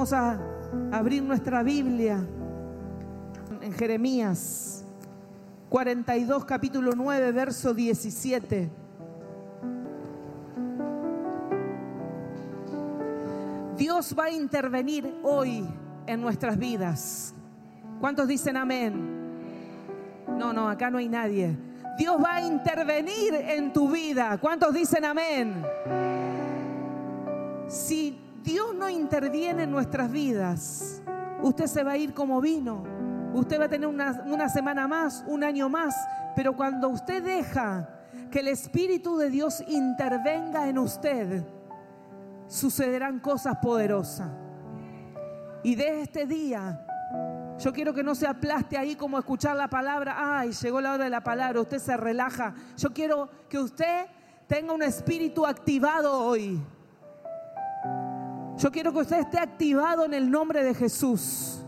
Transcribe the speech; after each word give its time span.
Vamos 0.00 0.14
a 0.14 0.40
abrir 0.92 1.22
nuestra 1.22 1.62
Biblia 1.62 2.26
en 3.60 3.70
Jeremías 3.70 4.82
42, 5.68 6.46
capítulo 6.46 6.92
9, 6.96 7.32
verso 7.32 7.74
17. 7.74 8.70
Dios 13.76 14.16
va 14.18 14.24
a 14.24 14.30
intervenir 14.30 15.18
hoy 15.22 15.68
en 16.06 16.22
nuestras 16.22 16.56
vidas. 16.56 17.34
¿Cuántos 18.00 18.26
dicen 18.26 18.56
amén? 18.56 19.06
No, 20.28 20.54
no, 20.54 20.70
acá 20.70 20.90
no 20.90 20.96
hay 20.96 21.10
nadie. 21.10 21.54
Dios 21.98 22.16
va 22.24 22.36
a 22.36 22.40
intervenir 22.40 23.34
en 23.34 23.70
tu 23.70 23.90
vida. 23.90 24.38
¿Cuántos 24.38 24.72
dicen 24.72 25.04
amén? 25.04 25.62
Si 27.68 28.29
Dios 28.42 28.74
no 28.74 28.88
interviene 28.88 29.64
en 29.64 29.70
nuestras 29.70 30.10
vidas, 30.10 31.02
usted 31.42 31.66
se 31.66 31.82
va 31.82 31.92
a 31.92 31.96
ir 31.96 32.14
como 32.14 32.40
vino. 32.40 32.84
Usted 33.32 33.60
va 33.60 33.66
a 33.66 33.68
tener 33.68 33.88
una, 33.88 34.22
una 34.26 34.48
semana 34.48 34.88
más, 34.88 35.24
un 35.26 35.44
año 35.44 35.68
más. 35.68 35.94
Pero 36.34 36.56
cuando 36.56 36.88
usted 36.88 37.22
deja 37.22 37.88
que 38.30 38.40
el 38.40 38.48
Espíritu 38.48 39.16
de 39.16 39.30
Dios 39.30 39.62
intervenga 39.68 40.68
en 40.68 40.78
usted, 40.78 41.44
sucederán 42.48 43.20
cosas 43.20 43.56
poderosas. 43.62 44.30
Y 45.62 45.74
de 45.74 46.02
este 46.02 46.26
día, 46.26 46.84
yo 47.58 47.72
quiero 47.72 47.92
que 47.92 48.02
no 48.02 48.14
se 48.14 48.26
aplaste 48.26 48.78
ahí 48.78 48.96
como 48.96 49.18
escuchar 49.18 49.56
la 49.56 49.68
palabra, 49.68 50.16
ay, 50.16 50.52
llegó 50.52 50.80
la 50.80 50.94
hora 50.94 51.04
de 51.04 51.10
la 51.10 51.22
palabra, 51.22 51.60
usted 51.60 51.78
se 51.78 51.96
relaja. 51.96 52.54
Yo 52.76 52.92
quiero 52.92 53.28
que 53.48 53.58
usted 53.58 54.06
tenga 54.46 54.72
un 54.72 54.82
espíritu 54.82 55.46
activado 55.46 56.18
hoy. 56.18 56.60
Yo 58.60 58.70
quiero 58.70 58.92
que 58.92 58.98
usted 58.98 59.20
esté 59.20 59.38
activado 59.38 60.04
en 60.04 60.12
el 60.12 60.30
nombre 60.30 60.62
de 60.62 60.74
Jesús. 60.74 61.62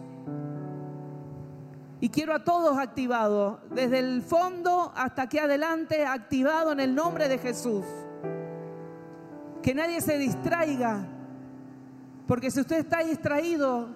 Y 2.01 2.11
quiero 2.11 2.35
a 2.35 2.45
todos 2.45 2.77
activados, 2.77 3.61
desde 3.71 3.99
el 4.01 4.21
fondo 4.21 4.93
hasta 4.95 5.23
aquí 5.23 5.39
adelante, 5.39 6.05
activado 6.05 6.71
en 6.71 6.81
el 6.81 6.95
nombre 6.95 7.29
de 7.29 7.39
Jesús. 7.39 7.87
Que 9.63 9.75
nadie 9.75 10.03
se 10.03 10.19
distraiga, 10.19 11.07
porque 12.27 12.51
si 12.51 12.61
usted 12.61 12.81
está 12.81 12.99
distraído, 12.99 13.89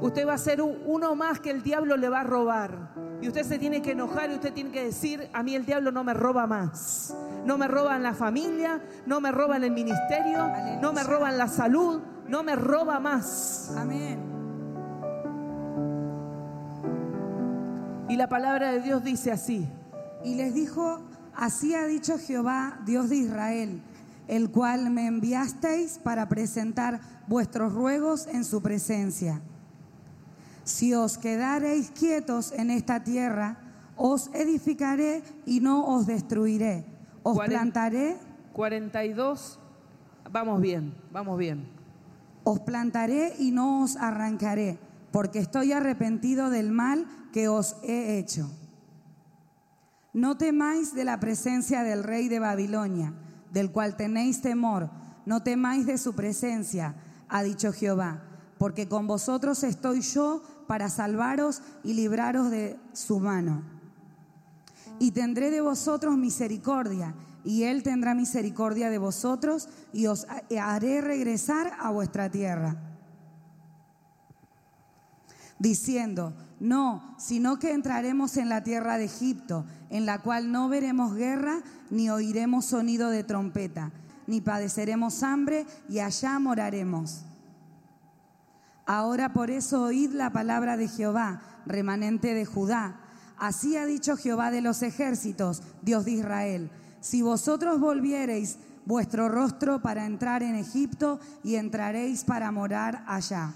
usted 0.00 0.26
va 0.26 0.32
a 0.32 0.38
ser 0.38 0.62
uno 0.62 1.14
más 1.14 1.40
que 1.40 1.50
el 1.50 1.62
diablo 1.62 1.98
le 1.98 2.08
va 2.08 2.20
a 2.20 2.24
robar. 2.24 2.94
Y 3.20 3.28
usted 3.28 3.42
se 3.42 3.58
tiene 3.58 3.82
que 3.82 3.90
enojar 3.90 4.30
y 4.30 4.34
usted 4.36 4.54
tiene 4.54 4.70
que 4.70 4.84
decir, 4.84 5.28
a 5.34 5.42
mí 5.42 5.54
el 5.54 5.66
diablo 5.66 5.92
no 5.92 6.04
me 6.04 6.14
roba 6.14 6.46
más. 6.46 7.14
No 7.48 7.56
me 7.56 7.66
roba 7.66 7.96
en 7.96 8.02
la 8.02 8.12
familia, 8.12 8.78
no 9.06 9.22
me 9.22 9.32
roba 9.32 9.56
en 9.56 9.64
el 9.64 9.70
ministerio, 9.70 10.52
no 10.82 10.92
me 10.92 11.02
roba 11.02 11.30
en 11.30 11.38
la 11.38 11.48
salud, 11.48 11.98
no 12.28 12.42
me 12.42 12.54
roba 12.54 13.00
más. 13.00 13.72
Amén. 13.74 14.20
Y 18.10 18.16
la 18.16 18.28
palabra 18.28 18.72
de 18.72 18.82
Dios 18.82 19.02
dice 19.02 19.32
así. 19.32 19.66
Y 20.22 20.34
les 20.34 20.52
dijo, 20.52 21.00
así 21.34 21.74
ha 21.74 21.86
dicho 21.86 22.18
Jehová, 22.18 22.80
Dios 22.84 23.08
de 23.08 23.16
Israel, 23.16 23.80
el 24.26 24.50
cual 24.50 24.90
me 24.90 25.06
enviasteis 25.06 25.98
para 25.98 26.28
presentar 26.28 27.00
vuestros 27.28 27.72
ruegos 27.72 28.26
en 28.26 28.44
su 28.44 28.60
presencia. 28.60 29.40
Si 30.64 30.92
os 30.92 31.16
quedareis 31.16 31.92
quietos 31.92 32.52
en 32.52 32.70
esta 32.70 33.02
tierra, 33.02 33.56
os 33.96 34.28
edificaré 34.34 35.22
y 35.46 35.60
no 35.60 35.86
os 35.86 36.06
destruiré. 36.06 36.97
Os 37.28 37.36
Cuaren- 37.36 37.50
plantaré, 37.72 38.16
42, 38.54 39.58
vamos 40.32 40.60
bien, 40.62 40.94
vamos 41.12 41.36
bien. 41.38 41.68
os 42.44 42.60
plantaré 42.60 43.34
y 43.38 43.50
no 43.50 43.82
os 43.82 43.96
arrancaré, 43.96 44.78
porque 45.12 45.38
estoy 45.38 45.72
arrepentido 45.72 46.48
del 46.48 46.70
mal 46.72 47.06
que 47.32 47.48
os 47.48 47.76
he 47.82 48.18
hecho. 48.18 48.50
No 50.14 50.38
temáis 50.38 50.94
de 50.94 51.04
la 51.04 51.20
presencia 51.20 51.82
del 51.82 52.02
rey 52.02 52.28
de 52.28 52.38
Babilonia, 52.40 53.12
del 53.52 53.70
cual 53.70 53.96
tenéis 53.96 54.40
temor, 54.40 54.90
no 55.26 55.42
temáis 55.42 55.84
de 55.84 55.98
su 55.98 56.14
presencia, 56.14 56.94
ha 57.28 57.42
dicho 57.42 57.72
Jehová, 57.72 58.22
porque 58.56 58.88
con 58.88 59.06
vosotros 59.06 59.62
estoy 59.64 60.00
yo 60.00 60.42
para 60.66 60.88
salvaros 60.88 61.60
y 61.84 61.92
libraros 61.92 62.50
de 62.50 62.78
su 62.94 63.20
mano. 63.20 63.62
Y 64.98 65.12
tendré 65.12 65.50
de 65.50 65.60
vosotros 65.60 66.16
misericordia, 66.16 67.14
y 67.44 67.64
él 67.64 67.82
tendrá 67.82 68.14
misericordia 68.14 68.90
de 68.90 68.98
vosotros, 68.98 69.68
y 69.92 70.06
os 70.06 70.26
haré 70.60 71.00
regresar 71.00 71.72
a 71.78 71.90
vuestra 71.90 72.30
tierra 72.30 72.88
diciendo, 75.58 76.34
no, 76.60 77.14
sino 77.18 77.58
que 77.58 77.72
entraremos 77.72 78.36
en 78.36 78.48
la 78.48 78.62
tierra 78.62 78.98
de 78.98 79.04
Egipto, 79.04 79.64
en 79.90 80.06
la 80.06 80.20
cual 80.20 80.52
no 80.52 80.68
veremos 80.68 81.14
guerra, 81.14 81.62
ni 81.90 82.10
oiremos 82.10 82.64
sonido 82.64 83.10
de 83.10 83.24
trompeta, 83.24 83.90
ni 84.26 84.40
padeceremos 84.40 85.22
hambre, 85.22 85.66
y 85.88 85.98
allá 86.00 86.38
moraremos. 86.38 87.24
Ahora 88.86 89.32
por 89.32 89.50
eso 89.50 89.82
oíd 89.82 90.12
la 90.12 90.30
palabra 90.30 90.76
de 90.76 90.88
Jehová, 90.88 91.40
remanente 91.66 92.34
de 92.34 92.46
Judá. 92.46 93.00
Así 93.38 93.76
ha 93.76 93.86
dicho 93.86 94.16
Jehová 94.16 94.50
de 94.50 94.60
los 94.60 94.82
ejércitos, 94.82 95.62
Dios 95.82 96.04
de 96.04 96.12
Israel. 96.12 96.70
Si 97.00 97.22
vosotros 97.22 97.80
volviereis 97.80 98.58
vuestro 98.84 99.28
rostro 99.28 99.80
para 99.80 100.06
entrar 100.06 100.42
en 100.42 100.54
Egipto 100.54 101.20
y 101.44 101.56
entraréis 101.56 102.24
para 102.24 102.50
morar 102.50 103.04
allá. 103.06 103.52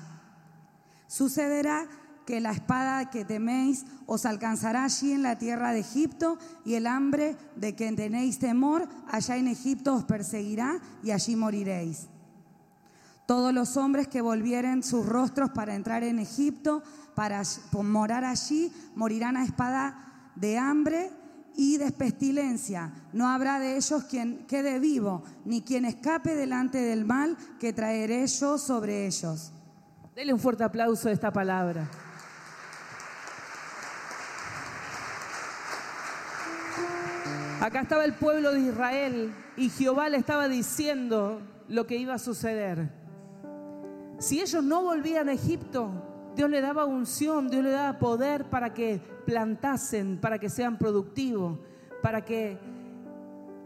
Sucederá 1.09 1.88
que 2.26 2.41
la 2.41 2.53
espada 2.53 3.10
que 3.10 3.25
teméis 3.25 3.84
os 4.06 4.26
alcanzará 4.26 4.84
allí 4.84 5.12
en 5.12 5.22
la 5.22 5.38
tierra 5.38 5.72
de 5.72 5.81
Egipto 5.81 6.38
y 6.65 6.75
el 6.75 6.87
hambre 6.87 7.37
de 7.56 7.75
que 7.75 7.91
tenéis 7.92 8.38
temor 8.38 8.88
allá 9.10 9.37
en 9.37 9.48
Egipto 9.48 9.94
os 9.94 10.04
perseguirá 10.04 10.81
y 11.03 11.10
allí 11.10 11.34
moriréis. 11.34 12.11
Todos 13.27 13.55
los 13.55 13.77
hombres 13.77 14.09
que 14.09 14.21
volvieren 14.21 14.83
sus 14.83 15.06
rostros 15.06 15.50
para 15.50 15.75
entrar 15.75 16.03
en 16.03 16.19
Egipto, 16.19 16.83
para 17.15 17.43
morar 17.83 18.25
allí, 18.25 18.72
morirán 18.94 19.37
a 19.37 19.44
espada 19.44 20.31
de 20.34 20.59
hambre 20.59 21.10
y 21.56 21.77
de 21.77 21.93
pestilencia. 21.93 22.93
No 23.12 23.28
habrá 23.28 23.59
de 23.59 23.77
ellos 23.77 24.05
quien 24.05 24.47
quede 24.47 24.78
vivo, 24.78 25.22
ni 25.44 25.62
quien 25.62 25.84
escape 25.84 26.34
delante 26.34 26.78
del 26.78 27.05
mal 27.05 27.37
que 27.60 27.72
traeré 27.72 28.27
yo 28.27 28.59
sobre 28.59 29.06
ellos. 29.06 29.53
Dele 30.15 30.33
un 30.33 30.41
fuerte 30.41 30.65
aplauso 30.65 31.09
a 31.09 31.12
esta 31.12 31.33
palabra. 31.33 31.89
Acá 37.60 37.83
estaba 37.83 38.04
el 38.04 38.15
pueblo 38.15 38.53
de 38.53 38.60
Israel 38.60 39.33
y 39.56 39.69
Jehová 39.69 40.09
le 40.09 40.16
estaba 40.16 40.49
diciendo 40.49 41.41
lo 41.69 41.87
que 41.87 41.97
iba 41.97 42.15
a 42.15 42.19
suceder. 42.19 43.01
Si 44.18 44.40
ellos 44.40 44.62
no 44.62 44.82
volvían 44.82 45.28
a 45.28 45.32
Egipto, 45.32 45.90
Dios 46.34 46.48
le 46.48 46.60
daba 46.60 46.84
unción, 46.84 47.48
Dios 47.48 47.62
le 47.62 47.70
daba 47.70 47.98
poder 47.98 48.48
para 48.48 48.72
que 48.72 49.00
plantasen, 49.26 50.18
para 50.18 50.38
que 50.38 50.48
sean 50.48 50.78
productivos, 50.78 51.58
para 52.00 52.24
que 52.24 52.58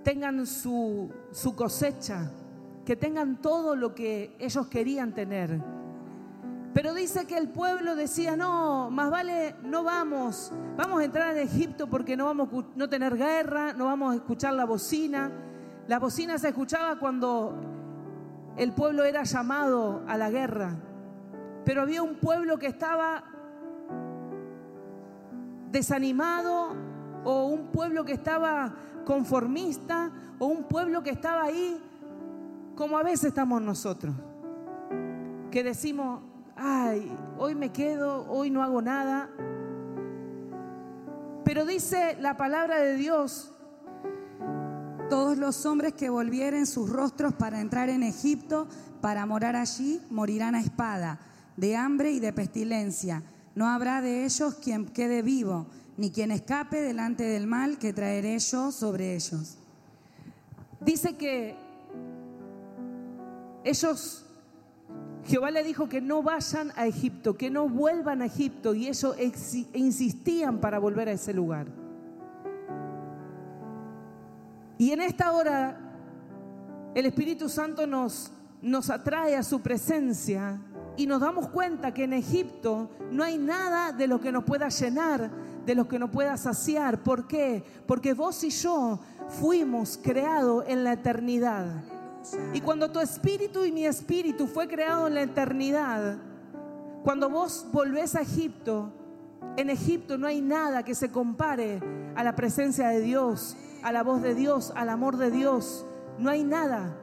tengan 0.03 0.47
su, 0.47 1.11
su 1.33 1.55
cosecha, 1.55 2.31
que 2.85 2.97
tengan 2.97 3.41
todo 3.41 3.77
lo 3.77 3.95
que 3.95 4.37
ellos 4.39 4.67
querían 4.69 5.13
tener. 5.15 5.61
Pero 6.77 6.93
dice 6.93 7.27
que 7.27 7.39
el 7.39 7.49
pueblo 7.49 7.97
decía, 7.97 8.37
no, 8.37 8.91
más 8.91 9.11
vale, 9.11 9.57
no 9.63 9.83
vamos, 9.83 10.53
vamos 10.77 11.01
a 11.01 11.05
entrar 11.05 11.37
en 11.37 11.43
Egipto 11.43 11.89
porque 11.89 12.17
no 12.17 12.27
vamos 12.27 12.49
a 12.53 12.67
no 12.77 12.89
tener 12.89 13.17
guerra, 13.17 13.73
no 13.73 13.87
vamos 13.87 14.13
a 14.13 14.17
escuchar 14.17 14.53
la 14.53 14.67
bocina. 14.67 15.33
La 15.89 15.99
bocina 15.99 16.39
se 16.39 16.49
escuchaba 16.49 16.99
cuando 16.99 17.76
el 18.57 18.73
pueblo 18.73 19.05
era 19.05 19.23
llamado 19.25 20.03
a 20.07 20.17
la 20.17 20.31
guerra. 20.31 20.75
Pero 21.65 21.83
había 21.83 22.03
un 22.03 22.17
pueblo 22.17 22.59
que 22.59 22.67
estaba 22.67 23.25
desanimado 25.71 26.75
o 27.25 27.47
un 27.47 27.67
pueblo 27.67 28.05
que 28.05 28.13
estaba 28.13 28.75
conformista 29.05 30.11
o 30.39 30.47
un 30.47 30.65
pueblo 30.65 31.03
que 31.03 31.11
estaba 31.11 31.43
ahí 31.43 31.83
como 32.77 32.99
a 32.99 33.03
veces 33.03 33.25
estamos 33.25 33.61
nosotros. 33.61 34.15
Que 35.51 35.65
decimos, 35.65 36.21
ay, 36.57 37.11
hoy 37.39 37.55
me 37.55 37.73
quedo, 37.73 38.27
hoy 38.31 38.51
no 38.51 38.63
hago 38.63 38.81
nada. 38.81 39.31
Pero 41.45 41.65
dice 41.65 42.17
la 42.21 42.37
palabra 42.37 42.79
de 42.79 42.95
Dios, 42.95 43.56
Todos 45.09 45.39
los 45.39 45.65
hombres 45.67 45.95
que 45.95 46.11
volvieren 46.11 46.67
sus 46.67 46.91
rostros 46.91 47.33
para 47.33 47.61
entrar 47.61 47.89
en 47.91 48.03
Egipto, 48.03 48.67
para 49.01 49.25
morar 49.25 49.55
allí, 49.55 50.01
morirán 50.11 50.57
a 50.57 50.61
espada, 50.61 51.21
de 51.57 51.77
hambre 51.77 52.11
y 52.11 52.19
de 52.19 52.33
pestilencia. 52.33 53.23
No 53.55 53.69
habrá 53.69 54.03
de 54.03 54.25
ellos 54.25 54.55
quien 54.57 54.87
quede 54.87 55.23
vivo, 55.23 55.67
ni 55.97 56.11
quien 56.11 56.33
escape 56.33 56.81
delante 56.81 57.23
del 57.23 57.47
mal 57.47 57.79
que 57.79 57.93
traeré 57.93 58.37
yo 58.41 58.73
sobre 58.73 59.15
ellos. 59.15 59.59
dice 60.81 61.17
que 61.17 61.57
ellos, 63.63 64.25
Jehová 65.25 65.53
le 65.53 65.63
dijo 65.63 65.89
que 65.89 66.01
no 66.01 66.25
vayan 66.25 66.73
a 66.75 66.87
Egipto, 66.87 67.37
que 67.37 67.49
no 67.49 67.69
vuelvan 67.69 68.23
a 68.23 68.27
Egipto 68.27 68.75
y 68.75 68.89
ellos 68.89 69.17
insistían 69.73 70.61
para 70.61 70.81
volver 70.81 71.09
a 71.09 71.13
ese 71.13 71.33
lugar. 71.33 71.86
Y 74.79 74.91
en 74.93 75.01
esta 75.01 75.33
hora 75.33 75.81
el 76.95 77.07
Espíritu 77.07 77.49
Santo 77.49 77.87
nos, 77.87 78.31
nos 78.63 78.91
atrae 78.91 79.37
a 79.37 79.43
su 79.43 79.61
presencia 79.61 80.61
y 80.97 81.07
nos 81.07 81.21
damos 81.21 81.49
cuenta 81.49 81.93
que 81.93 82.05
en 82.05 82.15
Egipto 82.15 82.91
no 83.11 83.23
hay 83.23 83.39
nada 83.39 83.93
de 83.93 84.07
lo 84.07 84.21
que 84.21 84.33
nos 84.33 84.45
pueda 84.45 84.69
llenar, 84.69 85.31
de 85.65 85.75
lo 85.75 85.87
que 85.89 85.99
nos 85.99 86.11
pueda 86.11 86.37
saciar. 86.37 87.03
¿Por 87.03 87.27
qué? 87.27 87.63
Porque 87.87 88.15
vos 88.15 88.43
y 88.45 88.51
yo 88.51 88.99
fuimos 89.29 89.99
creados 90.03 90.65
en 90.69 90.85
la 90.85 90.95
eternidad. 90.95 91.67
Y 92.53 92.61
cuando 92.61 92.91
tu 92.91 92.99
espíritu 93.01 93.65
y 93.65 93.73
mi 93.73 93.87
espíritu 93.87 94.47
fue 94.47 94.67
creado 94.67 95.07
en 95.07 95.15
la 95.15 95.23
eternidad, 95.23 96.17
cuando 97.05 97.31
vos 97.31 97.67
volvés 97.73 98.15
a 98.15 98.23
Egipto, 98.23 98.91
en 99.57 99.71
Egipto 99.71 100.19
no 100.19 100.27
hay 100.27 100.41
nada 100.41 100.83
que 100.83 100.95
se 100.95 101.11
compare 101.11 101.81
a 102.17 102.25
la 102.25 102.35
presencia 102.35 102.89
de 102.89 103.01
Dios, 103.01 103.57
a 103.87 103.93
la 103.93 104.03
voz 104.03 104.21
de 104.21 104.35
Dios, 104.35 104.73
al 104.75 104.89
amor 104.89 105.17
de 105.17 105.31
Dios. 105.31 105.87
No 106.19 106.29
hay 106.29 106.43
nada. 106.43 106.97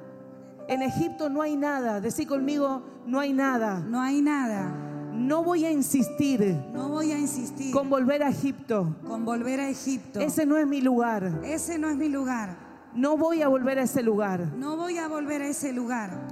En 0.68 0.82
Egipto 0.82 1.30
no 1.30 1.42
hay 1.42 1.56
nada. 1.56 2.02
Decí 2.02 2.26
conmigo, 2.26 2.84
no 3.06 3.22
hay 3.22 3.32
nada. 3.32 3.80
No 3.80 4.02
hay 4.02 4.22
nada. 4.22 4.70
No 5.14 5.46
voy 5.46 5.64
a 5.64 5.72
insistir 5.72 6.42
No 6.74 6.90
voy 6.90 7.14
a 7.14 7.20
insistir 7.20 7.72
con 7.72 7.90
volver 7.90 8.22
a 8.22 8.28
Egipto. 8.28 8.98
con 9.08 9.24
volver 9.24 9.62
a 9.62 9.70
Egipto. 9.70 10.20
Ese 10.20 10.46
no 10.46 10.58
es 10.58 10.68
mi 10.68 10.82
lugar. 10.82 11.40
Ese 11.46 11.80
no 11.80 11.88
es 11.88 11.96
mi 11.96 12.10
lugar. 12.10 12.58
No 12.94 13.16
voy 13.16 13.44
a 13.44 13.48
volver 13.48 13.80
a 13.80 13.84
ese 13.84 14.04
lugar. 14.04 14.52
No 14.58 14.76
voy 14.76 14.98
a 14.98 15.08
volver 15.08 15.42
a 15.42 15.48
ese 15.48 15.72
lugar. 15.72 16.28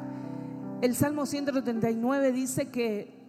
El 0.82 0.96
Salmo 0.96 1.26
139 1.26 2.34
dice 2.34 2.70
que 2.70 3.22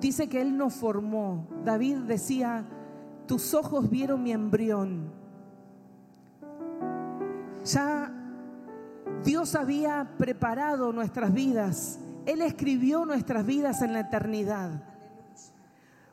dice 0.00 0.28
que 0.28 0.40
él 0.40 0.56
nos 0.56 0.74
formó. 0.74 1.46
David 1.64 1.98
decía, 2.08 2.64
"Tus 3.28 3.54
ojos 3.54 3.88
vieron 3.90 4.24
mi 4.24 4.32
embrión." 4.32 5.21
Ya 7.64 8.12
Dios 9.24 9.54
había 9.54 10.08
preparado 10.18 10.92
nuestras 10.92 11.32
vidas. 11.32 11.98
Él 12.26 12.40
escribió 12.42 13.04
nuestras 13.04 13.44
vidas 13.46 13.82
en 13.82 13.92
la 13.92 14.00
eternidad. 14.00 14.70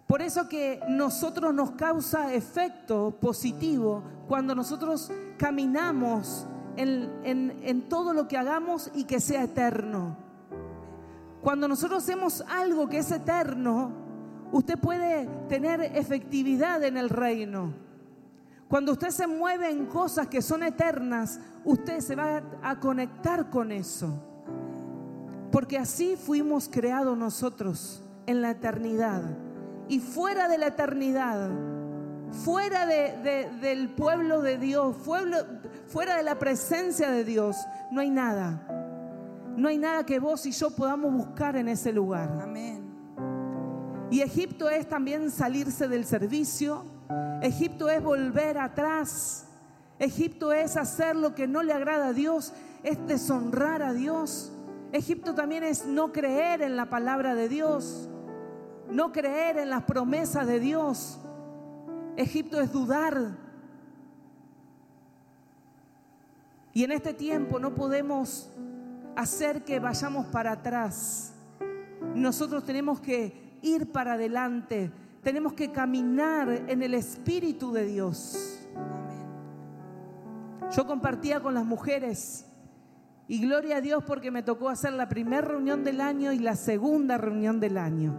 Por 0.07 0.21
eso 0.23 0.49
que 0.49 0.79
nosotros 0.89 1.53
nos 1.53 1.71
causa 1.71 2.33
efecto 2.33 3.15
positivo 3.21 4.03
cuando 4.27 4.55
nosotros 4.55 5.11
caminamos 5.37 6.47
en, 6.75 7.11
en- 7.23 7.89
todo 7.89 8.13
lo 8.13 8.27
que 8.27 8.37
hagamos 8.37 8.89
y 8.95 9.03
que 9.03 9.19
sea 9.19 9.43
eterno. 9.43 10.17
Cuando 11.41 11.67
nosotros 11.67 12.03
hacemos 12.03 12.43
algo 12.49 12.89
que 12.89 12.97
es 12.99 13.11
eterno, 13.11 13.91
usted 14.51 14.79
puede 14.79 15.27
tener 15.47 15.79
efectividad 15.95 16.83
en 16.83 16.97
el 16.97 17.09
reino. 17.09 17.73
Cuando 18.69 18.91
usted 18.91 19.09
se 19.09 19.25
mueve 19.25 19.69
en 19.71 19.87
cosas 19.87 20.27
que 20.27 20.41
son 20.43 20.61
eternas, 20.63 21.39
usted 21.65 21.99
se 22.01 22.15
va 22.15 22.41
a 22.61 22.79
conectar 22.79 23.49
con 23.49 23.71
eso. 23.71 24.13
Porque 25.51 25.77
así 25.79 26.15
fuimos 26.15 26.69
creados 26.71 27.17
nosotros 27.17 28.03
en 28.27 28.41
la 28.43 28.51
eternidad. 28.51 29.23
Y 29.87 29.99
fuera 29.99 30.47
de 30.47 30.59
la 30.59 30.67
eternidad, 30.67 31.49
fuera 32.43 32.85
de- 32.85 33.17
de- 33.23 33.49
del 33.59 33.89
pueblo 33.89 34.41
de 34.43 34.59
Dios, 34.59 34.95
fuera, 34.97 35.47
fuera 35.87 36.15
de 36.17 36.21
la 36.23 36.37
presencia 36.37 37.09
de 37.09 37.23
Dios, 37.23 37.55
no 37.91 38.01
hay 38.01 38.11
nada. 38.11 38.67
No 39.57 39.67
hay 39.67 39.79
nada 39.79 40.05
que 40.05 40.19
vos 40.19 40.45
y 40.45 40.51
yo 40.51 40.69
podamos 40.69 41.11
buscar 41.11 41.55
en 41.55 41.69
ese 41.69 41.91
lugar. 41.91 42.39
Amén. 42.43 42.87
Y 44.11 44.21
Egipto 44.21 44.69
es 44.69 44.87
también 44.87 45.31
salirse 45.31 45.87
del 45.87 46.05
servicio. 46.05 46.85
Egipto 47.41 47.89
es 47.89 48.03
volver 48.03 48.57
atrás. 48.57 49.47
Egipto 49.97 50.53
es 50.53 50.77
hacer 50.77 51.15
lo 51.15 51.35
que 51.35 51.47
no 51.47 51.63
le 51.63 51.73
agrada 51.73 52.07
a 52.07 52.13
Dios, 52.13 52.53
es 52.83 53.05
deshonrar 53.07 53.81
a 53.81 53.93
Dios. 53.93 54.51
Egipto 54.91 55.35
también 55.35 55.63
es 55.63 55.85
no 55.85 56.11
creer 56.11 56.61
en 56.61 56.75
la 56.75 56.89
palabra 56.89 57.35
de 57.35 57.49
Dios, 57.49 58.09
no 58.89 59.11
creer 59.11 59.57
en 59.57 59.69
las 59.69 59.83
promesas 59.83 60.47
de 60.47 60.59
Dios. 60.59 61.19
Egipto 62.15 62.59
es 62.61 62.71
dudar. 62.71 63.37
Y 66.73 66.83
en 66.83 66.91
este 66.91 67.13
tiempo 67.13 67.59
no 67.59 67.75
podemos 67.75 68.49
hacer 69.15 69.63
que 69.63 69.79
vayamos 69.79 70.27
para 70.27 70.53
atrás. 70.53 71.33
Nosotros 72.15 72.63
tenemos 72.63 73.01
que 73.01 73.59
ir 73.61 73.91
para 73.91 74.13
adelante, 74.13 74.91
tenemos 75.21 75.53
que 75.53 75.71
caminar 75.71 76.49
en 76.67 76.81
el 76.81 76.93
Espíritu 76.93 77.71
de 77.71 77.85
Dios. 77.85 78.59
Yo 80.71 80.85
compartía 80.85 81.41
con 81.41 81.53
las 81.53 81.65
mujeres 81.65 82.45
y 83.27 83.39
gloria 83.41 83.77
a 83.77 83.81
Dios 83.81 84.03
porque 84.05 84.31
me 84.31 84.43
tocó 84.43 84.69
hacer 84.69 84.93
la 84.93 85.09
primera 85.09 85.41
reunión 85.41 85.83
del 85.83 86.01
año 86.01 86.31
y 86.31 86.39
la 86.39 86.55
segunda 86.55 87.17
reunión 87.17 87.59
del 87.59 87.77
año. 87.77 88.15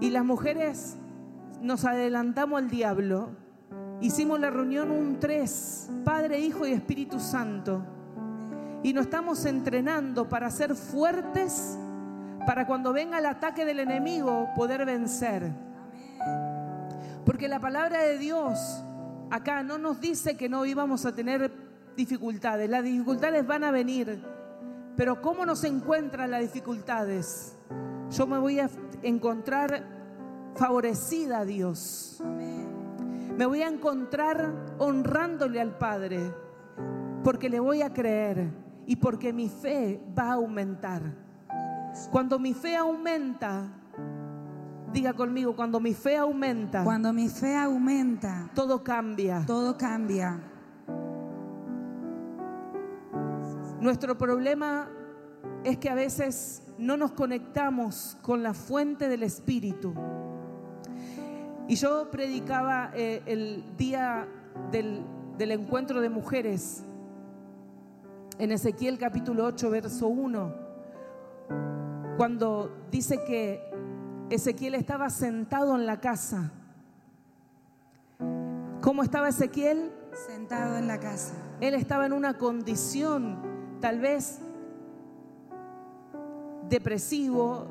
Y 0.00 0.10
las 0.10 0.24
mujeres 0.24 0.96
nos 1.60 1.84
adelantamos 1.84 2.58
al 2.58 2.68
diablo, 2.68 3.30
hicimos 4.00 4.38
la 4.38 4.50
reunión 4.50 4.90
un 4.90 5.18
3, 5.18 5.90
Padre, 6.04 6.38
Hijo 6.38 6.66
y 6.66 6.72
Espíritu 6.72 7.18
Santo. 7.18 7.82
Y 8.82 8.92
nos 8.92 9.06
estamos 9.06 9.44
entrenando 9.46 10.28
para 10.28 10.50
ser 10.50 10.74
fuertes, 10.74 11.78
para 12.46 12.66
cuando 12.66 12.92
venga 12.92 13.18
el 13.18 13.26
ataque 13.26 13.64
del 13.64 13.80
enemigo 13.80 14.48
poder 14.54 14.86
vencer. 14.86 15.52
Porque 17.24 17.48
la 17.48 17.58
palabra 17.58 18.02
de 18.02 18.18
Dios 18.18 18.84
acá 19.30 19.64
no 19.64 19.78
nos 19.78 20.00
dice 20.00 20.36
que 20.36 20.48
no 20.48 20.64
íbamos 20.64 21.04
a 21.04 21.14
tener 21.14 21.50
dificultades. 21.96 22.70
Las 22.70 22.84
dificultades 22.84 23.44
van 23.46 23.64
a 23.64 23.72
venir. 23.72 24.22
Pero 24.96 25.20
¿cómo 25.20 25.44
nos 25.44 25.64
encuentran 25.64 26.30
las 26.30 26.40
dificultades? 26.40 27.58
Yo 28.10 28.26
me 28.26 28.38
voy 28.38 28.60
a 28.60 28.70
encontrar 29.02 29.82
favorecida 30.54 31.40
a 31.40 31.44
Dios. 31.44 32.22
Me 33.36 33.44
voy 33.44 33.62
a 33.62 33.68
encontrar 33.68 34.76
honrándole 34.78 35.60
al 35.60 35.76
Padre. 35.76 36.32
Porque 37.24 37.50
le 37.50 37.58
voy 37.58 37.82
a 37.82 37.92
creer 37.92 38.48
y 38.86 38.96
porque 38.96 39.32
mi 39.32 39.48
fe 39.48 40.00
va 40.16 40.28
a 40.28 40.34
aumentar. 40.34 41.25
Cuando 42.10 42.38
mi 42.38 42.54
fe 42.54 42.76
aumenta, 42.76 43.68
diga 44.92 45.12
conmigo, 45.14 45.54
cuando 45.56 45.80
mi 45.80 45.94
fe 45.94 46.16
aumenta, 46.16 46.84
Cuando 46.84 47.12
mi 47.12 47.28
fe 47.28 47.54
aumenta, 47.56 48.50
todo 48.54 48.82
cambia. 48.82 49.44
todo 49.46 49.76
cambia. 49.76 50.40
Nuestro 53.80 54.16
problema 54.16 54.88
es 55.64 55.78
que 55.78 55.90
a 55.90 55.94
veces 55.94 56.62
no 56.78 56.96
nos 56.96 57.12
conectamos 57.12 58.16
con 58.22 58.42
la 58.42 58.54
fuente 58.54 59.08
del 59.08 59.22
Espíritu. 59.22 59.94
Y 61.68 61.74
yo 61.76 62.10
predicaba 62.10 62.90
eh, 62.94 63.22
el 63.26 63.64
día 63.76 64.26
del, 64.70 65.02
del 65.36 65.50
encuentro 65.50 66.00
de 66.00 66.08
mujeres 66.08 66.84
en 68.38 68.52
Ezequiel 68.52 68.98
capítulo 68.98 69.44
8, 69.46 69.70
verso 69.70 70.06
1, 70.08 70.54
cuando 72.16 72.86
dice 72.90 73.22
que 73.24 73.62
Ezequiel 74.30 74.74
estaba 74.74 75.10
sentado 75.10 75.76
en 75.76 75.86
la 75.86 76.00
casa. 76.00 76.52
¿Cómo 78.80 79.02
estaba 79.02 79.28
Ezequiel? 79.28 79.92
Sentado 80.26 80.78
en 80.78 80.86
la 80.86 80.98
casa. 80.98 81.34
Él 81.60 81.74
estaba 81.74 82.06
en 82.06 82.12
una 82.12 82.38
condición 82.38 83.38
tal 83.80 84.00
vez 84.00 84.40
depresivo, 86.68 87.66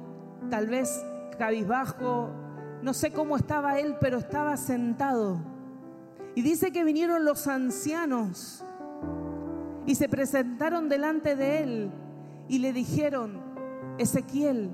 tal 0.49 0.67
vez 0.67 1.03
cabizbajo, 1.37 2.29
no 2.81 2.93
sé 2.93 3.11
cómo 3.11 3.35
estaba 3.35 3.79
él, 3.79 3.95
pero 3.99 4.19
estaba 4.19 4.57
sentado. 4.57 5.39
Y 6.35 6.41
dice 6.41 6.71
que 6.71 6.83
vinieron 6.83 7.25
los 7.25 7.47
ancianos 7.47 8.63
y 9.85 9.95
se 9.95 10.07
presentaron 10.07 10.89
delante 10.89 11.35
de 11.35 11.63
él 11.63 11.91
y 12.47 12.59
le 12.59 12.73
dijeron, 12.73 13.44
Ezequiel, 13.97 14.71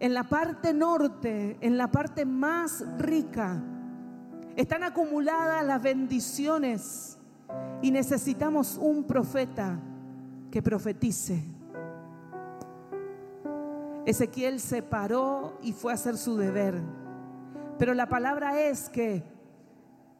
en 0.00 0.14
la 0.14 0.24
parte 0.24 0.74
norte, 0.74 1.56
en 1.60 1.78
la 1.78 1.90
parte 1.90 2.24
más 2.24 2.84
rica, 2.98 3.62
están 4.56 4.82
acumuladas 4.82 5.64
las 5.64 5.82
bendiciones 5.82 7.18
y 7.82 7.90
necesitamos 7.90 8.78
un 8.80 9.04
profeta 9.04 9.78
que 10.50 10.62
profetice. 10.62 11.42
Ezequiel 14.06 14.60
se 14.60 14.82
paró 14.82 15.58
y 15.62 15.72
fue 15.72 15.92
a 15.92 15.96
hacer 15.96 16.16
su 16.16 16.36
deber. 16.36 16.80
Pero 17.78 17.92
la 17.92 18.08
palabra 18.08 18.62
es 18.62 18.88
que 18.88 19.24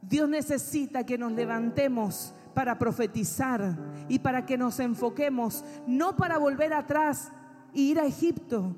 Dios 0.03 0.29
necesita 0.29 1.05
que 1.07 1.19
nos 1.19 1.33
levantemos 1.33 2.35
para 2.53 2.79
profetizar 2.79 3.77
y 4.09 4.19
para 4.19 4.45
que 4.45 4.59
nos 4.59 4.81
enfoquemos, 4.81 5.65
no 5.87 6.17
para 6.17 6.39
volver 6.39 6.73
atrás 6.73 7.31
e 7.77 7.81
ir 7.81 8.01
a 8.01 8.07
Egipto. 8.07 8.75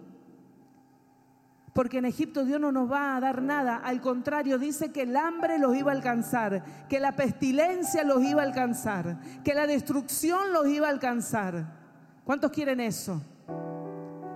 Porque 1.72 1.98
en 1.98 2.06
Egipto 2.06 2.44
Dios 2.44 2.60
no 2.60 2.72
nos 2.72 2.90
va 2.90 3.16
a 3.16 3.20
dar 3.20 3.40
nada. 3.40 3.76
Al 3.76 4.00
contrario, 4.00 4.58
dice 4.58 4.90
que 4.90 5.02
el 5.02 5.16
hambre 5.16 5.60
los 5.60 5.76
iba 5.76 5.92
a 5.92 5.94
alcanzar, 5.94 6.64
que 6.88 6.98
la 6.98 7.14
pestilencia 7.14 8.02
los 8.02 8.22
iba 8.24 8.42
a 8.42 8.44
alcanzar, 8.44 9.20
que 9.44 9.54
la 9.54 9.68
destrucción 9.68 10.52
los 10.52 10.66
iba 10.66 10.88
a 10.88 10.90
alcanzar. 10.90 11.78
¿Cuántos 12.24 12.50
quieren 12.50 12.80
eso? 12.80 13.22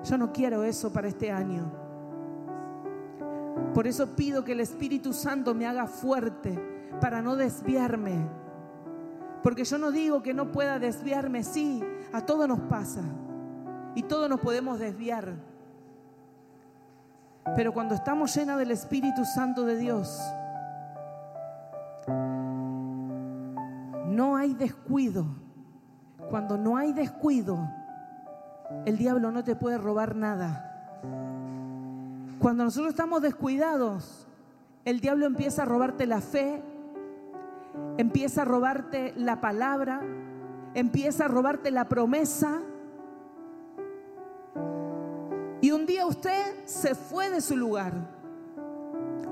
Yo 0.04 0.16
no 0.16 0.32
quiero 0.32 0.62
eso 0.62 0.92
para 0.92 1.08
este 1.08 1.32
año. 1.32 1.72
Por 3.74 3.88
eso 3.88 4.14
pido 4.14 4.44
que 4.44 4.52
el 4.52 4.60
Espíritu 4.60 5.12
Santo 5.12 5.52
me 5.52 5.66
haga 5.66 5.88
fuerte 5.88 6.56
para 7.00 7.22
no 7.22 7.34
desviarme. 7.34 8.24
Porque 9.42 9.64
yo 9.64 9.78
no 9.78 9.90
digo 9.90 10.22
que 10.22 10.32
no 10.32 10.52
pueda 10.52 10.78
desviarme, 10.78 11.42
sí, 11.42 11.82
a 12.12 12.24
todo 12.24 12.46
nos 12.46 12.60
pasa. 12.60 13.02
Y 13.94 14.02
todos 14.02 14.28
nos 14.28 14.40
podemos 14.40 14.78
desviar. 14.78 15.34
Pero 17.56 17.72
cuando 17.72 17.94
estamos 17.94 18.34
llenas 18.34 18.58
del 18.58 18.70
Espíritu 18.70 19.24
Santo 19.24 19.64
de 19.64 19.76
Dios, 19.76 20.20
no 24.06 24.36
hay 24.36 24.54
descuido. 24.54 25.26
Cuando 26.30 26.56
no 26.56 26.76
hay 26.76 26.92
descuido, 26.92 27.58
el 28.86 28.96
diablo 28.96 29.30
no 29.32 29.44
te 29.44 29.56
puede 29.56 29.76
robar 29.78 30.14
nada. 30.16 30.68
Cuando 32.38 32.64
nosotros 32.64 32.90
estamos 32.90 33.22
descuidados, 33.22 34.26
el 34.84 35.00
diablo 35.00 35.26
empieza 35.26 35.62
a 35.62 35.64
robarte 35.64 36.06
la 36.06 36.20
fe, 36.20 36.62
empieza 37.98 38.42
a 38.42 38.44
robarte 38.44 39.12
la 39.16 39.40
palabra, 39.40 40.00
empieza 40.74 41.26
a 41.26 41.28
robarte 41.28 41.70
la 41.70 41.88
promesa. 41.88 42.60
Un 45.82 45.86
día 45.86 46.06
usted 46.06 46.64
se 46.64 46.94
fue 46.94 47.28
de 47.28 47.40
su 47.40 47.56
lugar. 47.56 47.92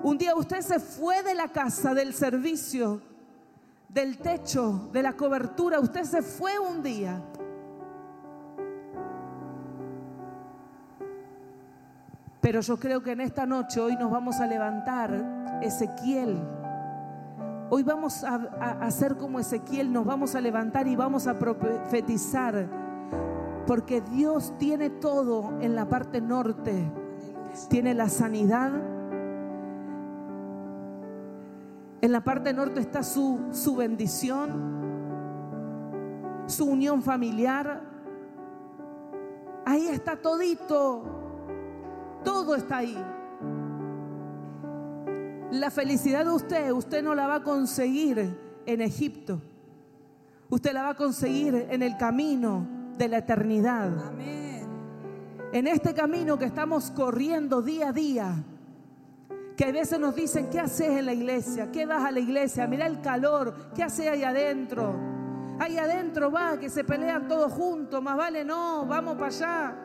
Un 0.03 0.19
día 0.19 0.35
usted 0.35 0.61
se 0.63 0.81
fue 0.81 1.23
de 1.23 1.33
la 1.33 1.47
casa, 1.47 1.95
del 1.95 2.13
servicio, 2.13 3.01
del 3.89 4.19
techo, 4.19 4.91
de 4.93 5.01
la 5.01 5.13
cobertura. 5.13 5.79
Usted 5.79 6.03
se 6.03 6.23
fue 6.23 6.59
un 6.59 6.83
día. 6.83 7.23
Pero 12.41 12.63
yo 12.63 12.81
creo 12.81 13.01
que 13.01 13.13
en 13.13 13.21
esta 13.21 13.47
noche 13.47 13.81
hoy 13.81 13.95
nos 13.95 14.11
vamos 14.11 14.41
a 14.41 14.47
levantar 14.49 15.61
Ezequiel. 15.63 16.37
Hoy 17.69 17.85
vamos 17.85 18.25
a, 18.25 18.35
hacer 18.81 19.17
como 19.17 19.39
Ezequiel, 19.39 19.93
nos 19.93 20.05
vamos 20.05 20.35
a 20.35 20.41
levantar 20.41 20.89
y 20.89 20.97
vamos 20.97 21.29
a 21.29 21.39
profetizar. 21.39 22.90
Porque 23.71 24.01
Dios 24.01 24.53
tiene 24.59 24.91
todo 24.91 25.61
en 25.61 25.77
la 25.77 25.89
parte 25.89 26.21
norte. 26.21 26.91
Tiene 27.69 27.95
la 27.95 28.09
sanidad. 28.09 28.73
En 32.01 32.11
la 32.11 32.25
parte 32.25 32.53
norte 32.53 32.81
está 32.81 33.05
su, 33.05 33.39
su 33.53 33.77
bendición, 33.77 34.51
su 36.49 36.65
unión 36.65 37.01
familiar. 37.01 37.81
Ahí 39.65 39.87
está 39.87 40.17
todito 40.17 41.05
todo 42.25 42.57
está 42.57 42.79
ahí. 42.79 42.99
La 45.53 45.71
felicidad 45.71 46.25
de 46.25 46.33
usted, 46.33 46.73
usted 46.73 47.05
no 47.05 47.15
la 47.15 47.29
va 47.29 47.37
a 47.37 47.43
conseguir 47.45 48.37
en 48.67 48.81
Egipto. 48.81 49.41
Usted 50.49 50.73
la 50.73 50.83
va 50.83 50.89
a 50.89 50.97
conseguir 50.97 51.69
en 51.71 51.85
el 51.85 51.97
camino 51.97 52.80
de 52.97 53.09
la 53.09 53.19
eternidad. 53.19 53.91
En 55.53 55.67
este 55.67 55.95
camino 55.95 56.39
que 56.39 56.45
estamos 56.45 56.91
corriendo 56.91 57.63
día 57.63 57.89
a 57.89 57.93
día. 57.93 58.35
Que 59.57 59.67
a 59.67 59.73
veces 59.73 60.01
nos 60.01 60.15
dicen, 60.15 60.49
¿qué 60.49 60.59
haces 60.59 60.89
en 60.89 61.07
la 61.07 61.13
iglesia? 61.13 61.71
¿Qué 61.71 61.85
vas 61.85 62.05
a 62.05 62.11
la 62.11 62.21
iglesia? 62.21 62.67
Mira 62.67 62.87
el 62.87 63.01
calor, 63.01 63.55
¿qué 63.75 63.83
haces 63.83 64.09
ahí 64.09 64.25
adentro? 64.25 64.95
Ahí 65.59 65.77
adentro 65.77 66.31
va, 66.33 66.59
que 66.59 66.71
se 66.71 66.85
pelean 66.85 67.29
todos 67.29 67.53
juntos, 67.53 68.03
más 68.03 68.17
vale 68.17 68.43
no, 68.43 68.87
vamos 68.87 69.17
para 69.17 69.27
allá, 69.27 69.77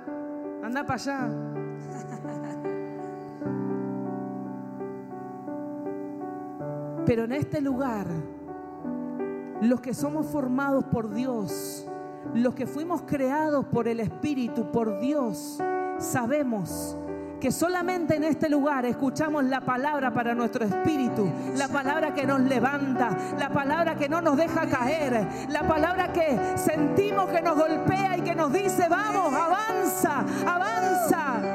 anda 0.64 0.86
para 0.86 1.02
allá. 1.02 1.30
Pero 7.06 7.26
en 7.26 7.34
este 7.34 7.60
lugar, 7.60 8.08
los 9.62 9.82
que 9.82 9.94
somos 9.94 10.28
formados 10.28 10.86
por 10.86 11.14
Dios, 11.14 11.86
los 12.34 12.56
que 12.56 12.66
fuimos 12.66 13.04
creados 13.04 13.66
por 13.66 13.88
el 13.88 14.00
Espíritu, 14.00 14.72
por 14.72 15.00
Dios, 15.00 15.60
sabemos 16.00 16.98
que 17.40 17.52
solamente 17.52 18.16
en 18.16 18.24
este 18.24 18.50
lugar 18.50 18.86
escuchamos 18.86 19.44
la 19.44 19.62
palabra 19.62 20.14
para 20.14 20.34
nuestro 20.34 20.66
espíritu, 20.66 21.32
la 21.56 21.68
palabra 21.68 22.14
que 22.14 22.26
nos 22.26 22.42
levanta, 22.42 23.16
la 23.38 23.50
palabra 23.50 23.96
que 23.96 24.10
no 24.10 24.22
nos 24.22 24.38
deja 24.38 24.68
caer, 24.68 25.28
la 25.50 25.62
palabra 25.68 26.12
que 26.12 26.40
sentimos 26.56 27.30
que 27.30 27.42
nos 27.42 27.56
golpea 27.56 28.18
y 28.18 28.22
que 28.22 28.34
nos 28.34 28.52
dice, 28.52 28.88
vamos, 28.90 29.34
avanza, 29.34 30.26
avanza. 30.48 31.55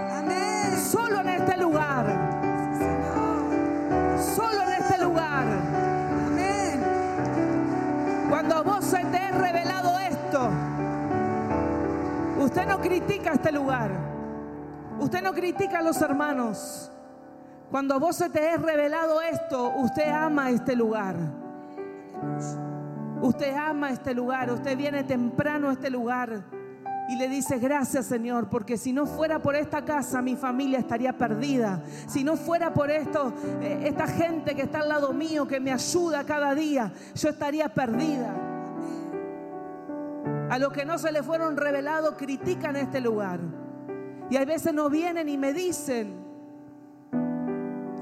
Usted 12.60 12.72
no 12.72 12.80
critica 12.80 13.32
este 13.32 13.52
lugar. 13.52 13.90
Usted 14.98 15.22
no 15.22 15.32
critica 15.32 15.78
a 15.78 15.82
los 15.82 16.00
hermanos. 16.02 16.92
Cuando 17.70 17.94
a 17.94 17.98
vos 17.98 18.16
se 18.16 18.28
te 18.28 18.52
es 18.52 18.60
revelado 18.60 19.22
esto, 19.22 19.72
usted 19.76 20.10
ama 20.10 20.50
este 20.50 20.76
lugar. 20.76 21.16
Usted 23.22 23.54
ama 23.56 23.90
este 23.90 24.12
lugar. 24.12 24.50
Usted 24.50 24.76
viene 24.76 25.04
temprano 25.04 25.70
a 25.70 25.72
este 25.72 25.88
lugar 25.88 26.44
y 27.08 27.16
le 27.16 27.28
dice, 27.28 27.58
gracias 27.58 28.04
Señor, 28.04 28.50
porque 28.50 28.76
si 28.76 28.92
no 28.92 29.06
fuera 29.06 29.38
por 29.38 29.56
esta 29.56 29.82
casa, 29.82 30.20
mi 30.20 30.36
familia 30.36 30.80
estaría 30.80 31.16
perdida. 31.16 31.82
Si 32.08 32.22
no 32.22 32.36
fuera 32.36 32.74
por 32.74 32.90
esto, 32.90 33.32
eh, 33.62 33.84
esta 33.86 34.06
gente 34.06 34.54
que 34.54 34.62
está 34.62 34.80
al 34.80 34.90
lado 34.90 35.14
mío, 35.14 35.46
que 35.46 35.60
me 35.60 35.72
ayuda 35.72 36.24
cada 36.24 36.54
día, 36.54 36.92
yo 37.14 37.30
estaría 37.30 37.72
perdida. 37.72 38.49
A 40.50 40.58
los 40.58 40.72
que 40.72 40.84
no 40.84 40.98
se 40.98 41.12
le 41.12 41.22
fueron 41.22 41.56
revelados, 41.56 42.16
critican 42.18 42.74
este 42.74 43.00
lugar. 43.00 43.38
Y 44.30 44.36
a 44.36 44.44
veces 44.44 44.74
no 44.74 44.90
vienen 44.90 45.28
y 45.28 45.38
me 45.38 45.52
dicen, 45.52 46.24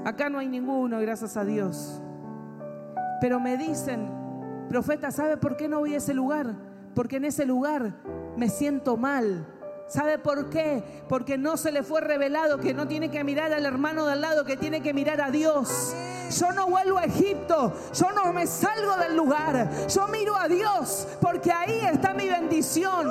acá 0.03 0.29
no 0.29 0.39
hay 0.39 0.47
ninguno, 0.47 0.99
gracias 0.99 1.37
a 1.37 1.45
Dios. 1.45 2.01
Pero 3.21 3.39
me 3.39 3.55
dicen, 3.55 4.11
profeta, 4.67 5.11
¿sabe 5.11 5.37
por 5.37 5.57
qué 5.57 5.67
no 5.67 5.79
voy 5.79 5.93
a 5.93 5.97
ese 5.97 6.15
lugar? 6.15 6.55
Porque 6.95 7.17
en 7.17 7.25
ese 7.25 7.45
lugar 7.45 7.93
me 8.35 8.49
siento 8.49 8.97
mal. 8.97 9.45
¿Sabe 9.87 10.17
por 10.19 10.49
qué? 10.49 10.83
Porque 11.07 11.37
no 11.37 11.57
se 11.57 11.71
le 11.71 11.81
fue 11.81 12.01
revelado 12.01 12.59
que 12.59 12.73
no 12.73 12.87
tiene 12.87 13.09
que 13.09 13.23
mirar 13.23 13.51
al 13.53 13.65
hermano 13.65 14.05
de 14.05 14.13
al 14.13 14.21
lado, 14.21 14.45
que 14.45 14.55
tiene 14.55 14.81
que 14.81 14.93
mirar 14.93 15.19
a 15.19 15.31
Dios. 15.31 15.95
Yo 16.29 16.51
no 16.51 16.67
vuelvo 16.67 16.99
a 16.99 17.05
Egipto, 17.05 17.73
yo 17.91 18.11
no 18.11 18.31
me 18.31 18.45
salgo 18.45 18.95
del 18.97 19.15
lugar, 19.15 19.87
yo 19.87 20.07
miro 20.07 20.37
a 20.37 20.47
Dios, 20.47 21.07
porque 21.19 21.51
ahí 21.51 21.81
está 21.91 22.13
bendición. 22.49 23.07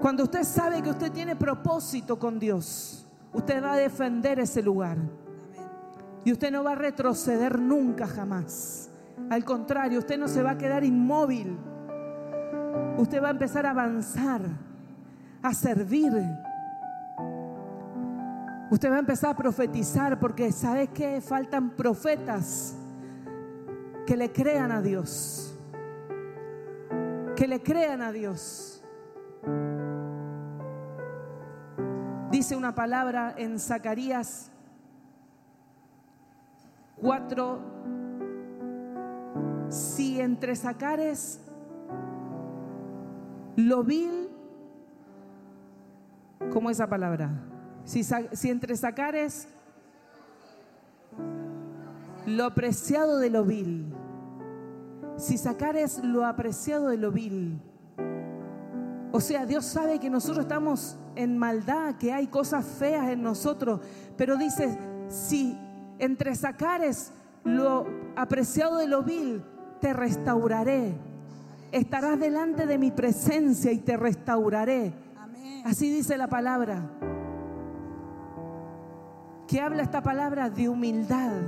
Cuando 0.00 0.24
usted 0.24 0.42
sabe 0.42 0.82
que 0.82 0.90
usted 0.90 1.12
tiene 1.12 1.36
propósito 1.36 2.18
con 2.18 2.38
Dios, 2.38 3.06
usted 3.32 3.62
va 3.62 3.74
a 3.74 3.76
defender 3.76 4.40
ese 4.40 4.62
lugar. 4.62 4.96
Y 6.24 6.32
usted 6.32 6.50
no 6.50 6.64
va 6.64 6.72
a 6.72 6.74
retroceder 6.74 7.58
nunca 7.58 8.06
jamás. 8.06 8.90
Al 9.30 9.44
contrario, 9.44 10.00
usted 10.00 10.18
no 10.18 10.26
se 10.26 10.42
va 10.42 10.52
a 10.52 10.58
quedar 10.58 10.84
inmóvil. 10.84 11.56
Usted 12.98 13.22
va 13.22 13.28
a 13.28 13.30
empezar 13.30 13.66
a 13.66 13.70
avanzar, 13.70 14.42
a 15.42 15.54
servir. 15.54 16.12
Usted 18.70 18.90
va 18.90 18.96
a 18.96 19.00
empezar 19.00 19.30
a 19.30 19.36
profetizar 19.36 20.18
porque 20.18 20.52
sabe 20.52 20.88
que 20.88 21.20
faltan 21.20 21.70
profetas 21.70 22.76
que 24.10 24.16
le 24.16 24.32
crean 24.32 24.72
a 24.72 24.82
Dios. 24.82 25.56
Que 27.36 27.46
le 27.46 27.62
crean 27.62 28.02
a 28.02 28.10
Dios. 28.10 28.82
Dice 32.28 32.56
una 32.56 32.74
palabra 32.74 33.32
en 33.38 33.60
Zacarías 33.60 34.50
4, 37.00 37.60
si 39.68 40.20
entre 40.20 40.56
sacares 40.56 41.40
lo 43.54 43.84
vil, 43.84 44.28
¿cómo 46.52 46.68
esa 46.68 46.88
palabra? 46.88 47.30
Si, 47.84 48.02
si 48.02 48.50
entre 48.50 48.76
sacares 48.76 49.46
lo 52.26 52.44
apreciado 52.44 53.18
de 53.18 53.30
lo 53.30 53.44
vil. 53.44 53.99
Si 55.20 55.36
sacares 55.36 56.02
lo 56.02 56.24
apreciado 56.24 56.88
de 56.88 56.96
lo 56.96 57.12
vil. 57.12 57.60
O 59.12 59.20
sea, 59.20 59.44
Dios 59.44 59.66
sabe 59.66 59.98
que 59.98 60.08
nosotros 60.08 60.46
estamos 60.46 60.96
en 61.14 61.36
maldad, 61.36 61.96
que 61.96 62.10
hay 62.10 62.28
cosas 62.28 62.64
feas 62.64 63.06
en 63.10 63.22
nosotros, 63.22 63.80
pero 64.16 64.38
dice, 64.38 64.78
si 65.08 65.58
entre 65.98 66.34
sacares 66.34 67.12
lo 67.44 67.86
apreciado 68.16 68.78
de 68.78 68.88
lo 68.88 69.02
vil, 69.02 69.42
te 69.82 69.92
restauraré. 69.92 70.94
Estarás 71.70 72.18
delante 72.18 72.66
de 72.66 72.78
mi 72.78 72.90
presencia 72.90 73.72
y 73.72 73.78
te 73.78 73.98
restauraré. 73.98 74.94
Así 75.66 75.90
dice 75.90 76.16
la 76.16 76.28
palabra. 76.28 76.82
¿Qué 79.46 79.60
habla 79.60 79.82
esta 79.82 80.02
palabra? 80.02 80.48
De 80.48 80.66
humildad. 80.66 81.42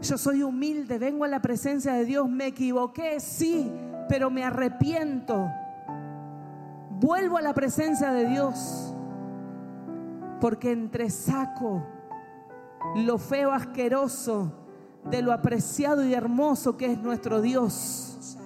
Yo 0.00 0.16
soy 0.16 0.42
humilde, 0.42 0.98
vengo 0.98 1.24
a 1.24 1.28
la 1.28 1.42
presencia 1.42 1.92
de 1.94 2.04
Dios, 2.04 2.28
me 2.28 2.46
equivoqué, 2.46 3.18
sí, 3.18 3.72
pero 4.08 4.30
me 4.30 4.44
arrepiento. 4.44 5.50
Vuelvo 7.00 7.36
a 7.36 7.42
la 7.42 7.52
presencia 7.52 8.12
de 8.12 8.28
Dios, 8.28 8.94
porque 10.40 10.70
entre 10.70 11.10
saco 11.10 11.84
lo 12.94 13.18
feo, 13.18 13.52
asqueroso, 13.52 14.52
de 15.10 15.20
lo 15.20 15.32
apreciado 15.32 16.04
y 16.04 16.14
hermoso 16.14 16.76
que 16.76 16.92
es 16.92 16.98
nuestro 16.98 17.40
Dios. 17.40 18.38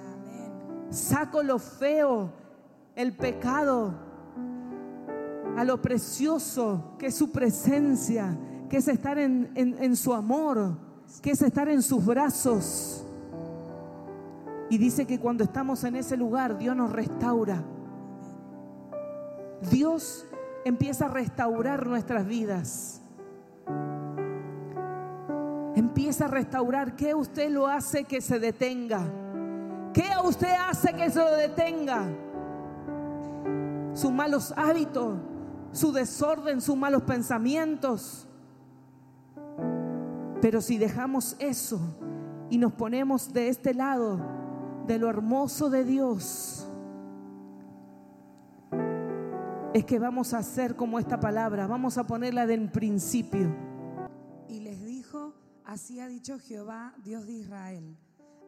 Saco 0.89 1.43
lo 1.43 1.59
feo, 1.59 2.31
el 2.95 3.15
pecado, 3.15 3.93
a 5.55 5.63
lo 5.63 5.81
precioso 5.81 6.95
que 6.97 7.07
es 7.07 7.15
su 7.15 7.31
presencia, 7.31 8.35
que 8.69 8.77
es 8.77 8.87
estar 8.87 9.19
en, 9.19 9.51
en 9.55 9.95
su 9.95 10.13
amor, 10.13 10.92
que 11.21 11.31
es 11.31 11.41
estar 11.41 11.69
en 11.69 11.81
sus 11.81 12.05
brazos. 12.05 13.05
Y 14.69 14.77
dice 14.77 15.05
que 15.05 15.19
cuando 15.19 15.43
estamos 15.43 15.83
en 15.83 15.95
ese 15.95 16.17
lugar, 16.17 16.57
Dios 16.57 16.75
nos 16.75 16.91
restaura. 16.91 17.63
Dios 19.69 20.25
empieza 20.65 21.05
a 21.05 21.09
restaurar 21.09 21.87
nuestras 21.87 22.25
vidas 22.25 23.03
empieza 25.75 26.25
a 26.25 26.27
restaurar. 26.27 26.95
¿Qué 26.95 27.13
usted 27.13 27.49
lo 27.49 27.67
hace 27.67 28.03
que 28.05 28.21
se 28.21 28.39
detenga? 28.39 29.03
¿Qué 29.93 30.09
usted 30.23 30.53
hace 30.67 30.93
que 30.93 31.09
se 31.09 31.19
lo 31.19 31.31
detenga? 31.35 32.09
Sus 33.93 34.11
malos 34.11 34.53
hábitos, 34.57 35.17
su 35.71 35.91
desorden, 35.91 36.61
sus 36.61 36.75
malos 36.75 37.03
pensamientos. 37.03 38.27
Pero 40.43 40.59
si 40.59 40.77
dejamos 40.77 41.37
eso 41.39 41.79
y 42.49 42.57
nos 42.57 42.73
ponemos 42.73 43.31
de 43.31 43.47
este 43.47 43.73
lado, 43.73 44.19
de 44.85 44.99
lo 44.99 45.09
hermoso 45.09 45.69
de 45.69 45.85
Dios, 45.85 46.67
es 49.73 49.85
que 49.85 49.99
vamos 49.99 50.33
a 50.33 50.39
hacer 50.39 50.75
como 50.75 50.99
esta 50.99 51.21
palabra, 51.21 51.65
vamos 51.65 51.97
a 51.97 52.05
ponerla 52.05 52.45
del 52.45 52.69
principio. 52.69 53.55
Así 55.63 56.01
ha 56.01 56.09
dicho 56.09 56.37
Jehová, 56.39 56.93
Dios 57.05 57.25
de 57.25 57.31
Israel, 57.31 57.97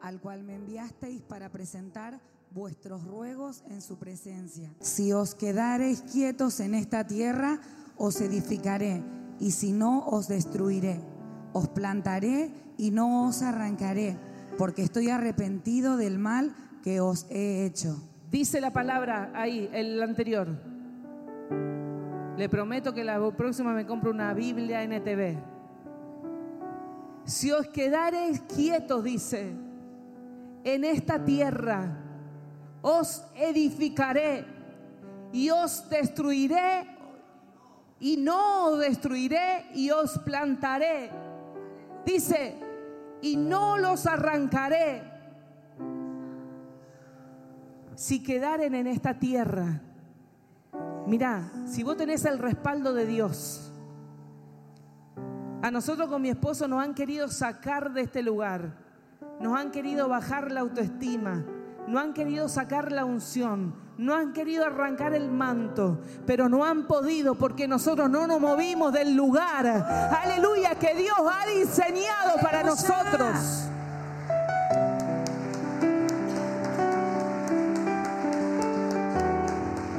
al 0.01 0.19
cual 0.19 0.43
me 0.43 0.55
enviasteis 0.55 1.21
para 1.21 1.49
presentar 1.49 2.19
vuestros 2.51 3.05
ruegos 3.05 3.63
en 3.69 3.81
su 3.81 3.97
presencia. 3.97 4.69
Si 4.81 5.13
os 5.13 5.33
quedareis 5.33 6.01
quietos 6.01 6.59
en 6.59 6.75
esta 6.75 7.07
tierra, 7.07 7.61
os 7.95 8.19
edificaré, 8.19 9.01
y 9.39 9.51
si 9.51 9.71
no, 9.71 10.05
os 10.07 10.27
destruiré. 10.27 11.14
Os 11.55 11.69
plantaré 11.69 12.51
y 12.77 12.91
no 12.91 13.27
os 13.27 13.41
arrancaré, 13.41 14.17
porque 14.57 14.83
estoy 14.83 15.09
arrepentido 15.09 15.95
del 15.95 16.19
mal 16.19 16.53
que 16.83 16.99
os 16.99 17.25
he 17.29 17.65
hecho. 17.65 17.97
Dice 18.29 18.59
la 18.59 18.73
palabra 18.73 19.31
ahí, 19.33 19.69
el 19.71 20.03
anterior. 20.03 20.49
Le 22.37 22.49
prometo 22.49 22.93
que 22.93 23.05
la 23.05 23.17
próxima 23.31 23.71
me 23.71 23.85
compro 23.85 24.11
una 24.11 24.33
Biblia 24.33 24.83
NTV 24.83 25.55
si 27.25 27.51
os 27.51 27.67
quedareis 27.67 28.41
quietos, 28.41 29.03
dice, 29.03 29.51
en 30.63 30.83
esta 30.83 31.23
tierra, 31.23 31.97
os 32.81 33.25
edificaré 33.35 34.45
y 35.33 35.49
os 35.49 35.89
destruiré 35.89 36.85
y 37.99 38.17
no 38.17 38.67
os 38.67 38.79
destruiré 38.79 39.65
y 39.73 39.89
os 39.89 40.19
plantaré. 40.19 41.09
Dice, 42.05 42.59
y 43.21 43.35
no 43.35 43.77
los 43.77 44.05
arrancaré. 44.05 45.11
Si 47.95 48.21
quedaren 48.21 48.75
en 48.75 48.87
esta 48.87 49.17
tierra, 49.17 49.81
mira, 51.07 51.51
si 51.65 51.81
vos 51.83 51.97
tenés 51.97 52.25
el 52.25 52.39
respaldo 52.39 52.93
de 52.93 53.05
Dios, 53.05 53.71
a 55.61 55.71
nosotros 55.71 56.09
con 56.09 56.21
mi 56.21 56.29
esposo 56.29 56.67
nos 56.67 56.83
han 56.83 56.93
querido 56.93 57.27
sacar 57.29 57.93
de 57.93 58.01
este 58.01 58.21
lugar, 58.21 58.77
nos 59.39 59.57
han 59.57 59.71
querido 59.71 60.07
bajar 60.07 60.51
la 60.51 60.59
autoestima, 60.59 61.43
no 61.87 61.99
han 61.99 62.13
querido 62.13 62.49
sacar 62.49 62.91
la 62.91 63.05
unción, 63.05 63.84
no 63.97 64.13
han 64.13 64.33
querido 64.33 64.65
arrancar 64.65 65.13
el 65.13 65.31
manto, 65.31 65.99
pero 66.25 66.49
no 66.49 66.65
han 66.65 66.85
podido 66.85 67.35
porque 67.35 67.67
nosotros 67.67 68.09
no 68.09 68.27
nos 68.27 68.41
movimos 68.41 68.91
del 68.91 69.15
lugar. 69.15 69.65
Aleluya, 69.65 70.75
que 70.75 70.93
Dios 70.95 71.17
ha 71.17 71.49
diseñado 71.49 72.37
para 72.41 72.63
nosotros. 72.63 73.69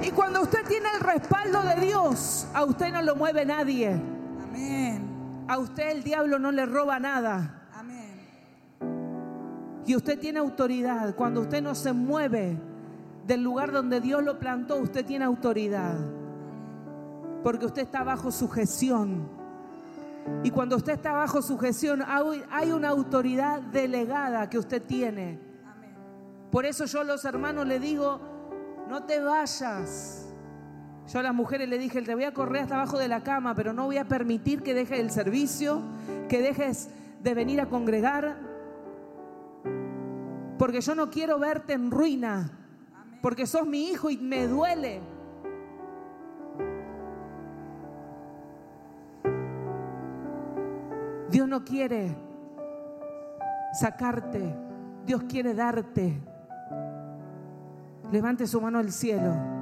Y 0.02 0.10
cuando 0.10 0.42
usted 0.42 0.64
tiene 0.68 0.88
el 0.94 1.00
respaldo 1.00 1.62
de 1.62 1.80
Dios, 1.86 2.46
a 2.52 2.64
usted 2.64 2.92
no 2.92 3.00
lo 3.02 3.16
mueve 3.16 3.46
nadie. 3.46 3.92
Amén. 4.42 5.44
A 5.48 5.58
usted 5.58 5.90
el 5.90 6.02
diablo 6.02 6.38
no 6.38 6.52
le 6.52 6.66
roba 6.66 6.98
nada. 7.00 7.62
Amén. 7.74 8.26
Y 9.86 9.96
usted 9.96 10.18
tiene 10.18 10.38
autoridad. 10.38 11.14
Cuando 11.14 11.40
usted 11.40 11.62
no 11.62 11.74
se 11.74 11.92
mueve 11.92 12.58
del 13.26 13.42
lugar 13.42 13.72
donde 13.72 14.00
Dios 14.00 14.22
lo 14.22 14.38
plantó, 14.38 14.76
usted 14.76 15.04
tiene 15.04 15.24
autoridad. 15.24 15.96
Porque 17.42 17.66
usted 17.66 17.82
está 17.82 18.04
bajo 18.04 18.30
sujeción. 18.30 19.28
Y 20.42 20.50
cuando 20.50 20.76
usted 20.76 20.94
está 20.94 21.12
bajo 21.12 21.42
sujeción, 21.42 22.02
hay 22.50 22.72
una 22.72 22.88
autoridad 22.88 23.60
delegada 23.60 24.48
que 24.48 24.58
usted 24.58 24.82
tiene. 24.82 25.38
Por 26.50 26.66
eso 26.66 26.84
yo 26.84 27.00
a 27.00 27.04
los 27.04 27.24
hermanos 27.24 27.66
le 27.66 27.78
digo, 27.78 28.20
no 28.88 29.04
te 29.04 29.20
vayas. 29.20 30.26
Yo 31.08 31.20
a 31.20 31.22
las 31.22 31.34
mujeres 31.34 31.68
le 31.68 31.78
dije, 31.78 32.02
te 32.02 32.14
voy 32.14 32.24
a 32.24 32.34
correr 32.34 32.62
hasta 32.62 32.76
abajo 32.76 32.98
de 32.98 33.06
la 33.06 33.22
cama, 33.22 33.54
pero 33.54 33.72
no 33.72 33.84
voy 33.84 33.98
a 33.98 34.08
permitir 34.08 34.62
que 34.62 34.74
dejes 34.74 34.98
el 34.98 35.10
servicio, 35.10 35.80
que 36.28 36.42
dejes 36.42 36.90
de 37.22 37.34
venir 37.34 37.60
a 37.60 37.66
congregar, 37.66 38.36
porque 40.58 40.80
yo 40.80 40.94
no 40.94 41.10
quiero 41.10 41.38
verte 41.38 41.74
en 41.74 41.90
ruina, 41.90 42.50
porque 43.20 43.46
sos 43.46 43.66
mi 43.66 43.88
hijo 43.88 44.10
y 44.10 44.16
me 44.18 44.46
duele. 44.46 45.00
Dios 51.30 51.48
no 51.48 51.64
quiere 51.64 52.16
sacarte, 53.72 54.54
Dios 55.04 55.24
quiere 55.28 55.54
darte. 55.54 56.20
Levante 58.12 58.46
su 58.46 58.60
mano 58.60 58.78
al 58.78 58.92
cielo 58.92 59.56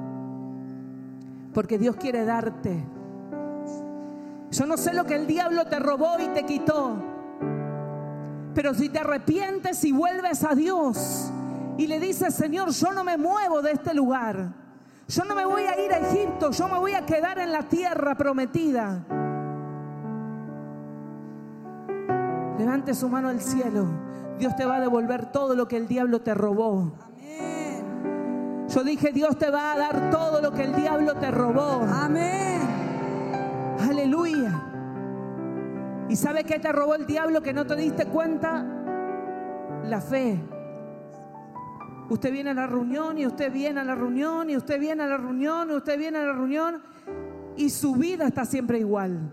porque 1.55 1.77
Dios 1.79 1.95
quiere 1.95 2.25
darte. 2.25 2.85
Yo 4.51 4.65
no 4.65 4.75
sé 4.75 4.93
lo 4.93 5.05
que 5.05 5.15
el 5.15 5.25
diablo 5.25 5.65
te 5.65 5.79
robó 5.79 6.19
y 6.19 6.27
te 6.27 6.43
quitó, 6.43 6.97
pero 8.53 8.73
si 8.73 8.89
te 8.89 8.99
arrepientes 8.99 9.83
y 9.85 9.93
vuelves 9.93 10.43
a 10.43 10.53
Dios 10.53 11.31
y 11.77 11.87
le 11.87 11.99
dices, 11.99 12.33
Señor, 12.33 12.69
yo 12.71 12.91
no 12.91 13.03
me 13.03 13.17
muevo 13.17 13.61
de 13.61 13.71
este 13.71 13.93
lugar, 13.93 14.53
yo 15.07 15.23
no 15.25 15.35
me 15.35 15.45
voy 15.45 15.63
a 15.63 15.79
ir 15.83 15.91
a 15.91 15.97
Egipto, 15.99 16.51
yo 16.51 16.67
me 16.67 16.79
voy 16.79 16.93
a 16.93 17.05
quedar 17.05 17.37
en 17.39 17.51
la 17.51 17.63
tierra 17.63 18.15
prometida. 18.15 19.05
Levante 22.57 22.93
su 22.93 23.09
mano 23.09 23.29
al 23.29 23.41
cielo. 23.41 23.85
Dios 24.39 24.55
te 24.55 24.65
va 24.65 24.77
a 24.77 24.79
devolver 24.79 25.31
todo 25.31 25.55
lo 25.55 25.67
que 25.67 25.77
el 25.77 25.87
diablo 25.87 26.21
te 26.21 26.33
robó. 26.33 26.93
Yo 28.67 28.83
dije, 28.83 29.11
Dios 29.11 29.37
te 29.37 29.49
va 29.49 29.73
a 29.73 29.77
dar 29.77 30.09
todo 30.09 30.41
lo 30.41 30.51
que 30.51 30.63
el 30.63 30.75
diablo 30.75 31.13
te 31.15 31.31
robó. 31.31 31.85
Amén. 31.93 32.59
Aleluya. 33.79 34.63
¿Y 36.09 36.15
sabe 36.15 36.43
qué 36.43 36.59
te 36.59 36.71
robó 36.71 36.95
el 36.95 37.05
diablo 37.05 37.41
que 37.41 37.53
no 37.53 37.65
te 37.65 37.75
diste 37.75 38.05
cuenta? 38.07 38.65
La 39.83 40.01
fe. 40.01 40.54
Usted 42.09 42.31
viene 42.31 42.51
a 42.51 42.53
la 42.53 42.67
reunión 42.67 43.17
y 43.17 43.25
usted 43.25 43.51
viene 43.51 43.79
a 43.79 43.83
la 43.83 43.95
reunión 43.95 44.49
y 44.49 44.57
usted 44.57 44.79
viene 44.79 45.03
a 45.03 45.07
la 45.07 45.17
reunión 45.17 45.71
y 45.71 45.73
usted 45.73 45.97
viene 45.97 46.19
a 46.19 46.25
la 46.25 46.33
reunión 46.33 46.81
y 47.55 47.69
su 47.69 47.95
vida 47.95 48.27
está 48.27 48.45
siempre 48.45 48.79
igual. 48.79 49.31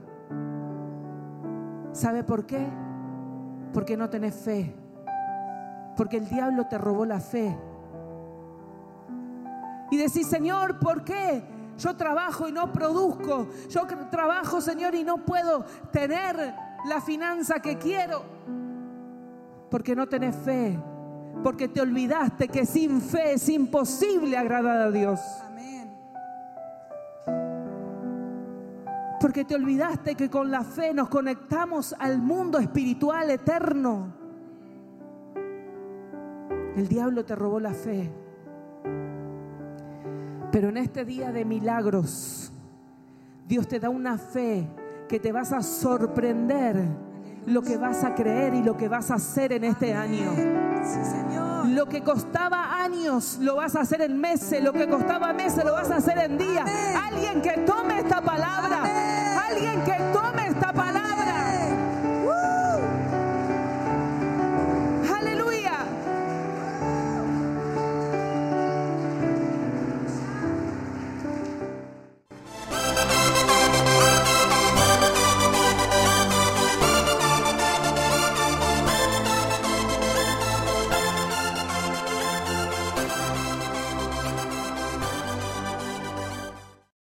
¿Sabe 1.92 2.24
por 2.24 2.46
qué? 2.46 2.66
Porque 3.74 3.96
no 3.96 4.08
tenés 4.08 4.34
fe. 4.34 4.74
Porque 5.96 6.16
el 6.16 6.28
diablo 6.28 6.66
te 6.68 6.78
robó 6.78 7.04
la 7.04 7.20
fe. 7.20 7.54
Y 9.90 9.96
decís, 9.98 10.26
Señor, 10.26 10.78
¿por 10.78 11.04
qué? 11.04 11.44
Yo 11.76 11.94
trabajo 11.96 12.48
y 12.48 12.52
no 12.52 12.72
produzco. 12.72 13.48
Yo 13.68 13.86
trabajo, 14.10 14.62
Señor, 14.62 14.94
y 14.94 15.04
no 15.04 15.18
puedo 15.26 15.64
tener 15.90 16.54
la 16.88 17.00
finanza 17.02 17.60
que 17.60 17.76
quiero. 17.76 18.22
Porque 19.70 19.94
no 19.94 20.08
tenés 20.08 20.34
fe. 20.36 20.78
Porque 21.42 21.68
te 21.68 21.80
olvidaste 21.80 22.48
que 22.48 22.64
sin 22.64 23.00
fe 23.00 23.34
es 23.34 23.48
imposible 23.48 24.36
agradar 24.36 24.80
a 24.80 24.90
Dios. 24.90 25.20
Porque 29.20 29.44
te 29.44 29.54
olvidaste 29.54 30.14
que 30.14 30.28
con 30.28 30.50
la 30.50 30.64
fe 30.64 30.92
nos 30.92 31.08
conectamos 31.08 31.94
al 31.98 32.18
mundo 32.18 32.58
espiritual 32.58 33.30
eterno. 33.30 34.12
El 36.76 36.88
diablo 36.88 37.24
te 37.24 37.36
robó 37.36 37.60
la 37.60 37.72
fe. 37.72 38.10
Pero 40.50 40.68
en 40.68 40.76
este 40.76 41.04
día 41.04 41.32
de 41.32 41.44
milagros, 41.44 42.52
Dios 43.46 43.68
te 43.68 43.78
da 43.78 43.90
una 43.90 44.18
fe 44.18 44.68
que 45.08 45.20
te 45.20 45.32
vas 45.32 45.52
a 45.52 45.62
sorprender 45.62 46.76
lo 47.46 47.62
que 47.62 47.76
vas 47.76 48.04
a 48.04 48.14
creer 48.14 48.54
y 48.54 48.62
lo 48.62 48.76
que 48.76 48.88
vas 48.88 49.10
a 49.10 49.14
hacer 49.14 49.52
en 49.52 49.64
este 49.64 49.94
año. 49.94 50.71
Lo 51.66 51.86
que 51.86 52.02
costaba 52.02 52.82
años 52.82 53.38
lo 53.40 53.56
vas 53.56 53.76
a 53.76 53.80
hacer 53.80 54.02
en 54.02 54.20
meses, 54.20 54.62
lo 54.62 54.72
que 54.72 54.88
costaba 54.88 55.32
meses 55.32 55.64
lo 55.64 55.72
vas 55.72 55.90
a 55.90 55.96
hacer 55.96 56.18
en 56.18 56.38
días. 56.38 56.68
Alguien 57.06 57.40
que 57.40 57.58
tome 57.58 58.00
esta 58.00 58.20
palabra, 58.20 58.82
alguien 59.48 59.82
que 59.84 60.11